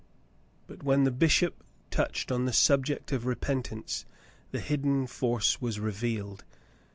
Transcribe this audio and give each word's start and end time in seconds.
But 0.65 0.81
when 0.81 1.03
the 1.03 1.11
bishop 1.11 1.63
touched 1.91 2.31
on 2.31 2.45
the 2.45 2.53
subject 2.53 3.11
of 3.11 3.27
repent 3.27 3.71
ance, 3.71 4.03
the 4.49 4.59
hidden 4.59 5.05
force 5.05 5.61
was 5.61 5.79
revealed. 5.79 6.43